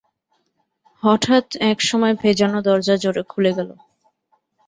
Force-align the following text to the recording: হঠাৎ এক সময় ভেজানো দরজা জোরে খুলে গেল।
হঠাৎ 1.03 1.45
এক 1.71 1.77
সময় 1.81 2.13
ভেজানো 2.15 2.59
দরজা 2.61 2.95
জোরে 2.95 3.23
খুলে 3.23 3.51
গেল। 3.57 3.69